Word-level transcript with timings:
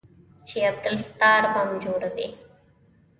چې 0.47 0.57
عبدالستار 0.69 1.43
بم 1.53 1.69
جوړوي. 1.83 2.27